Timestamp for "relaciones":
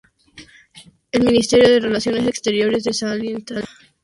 1.79-2.25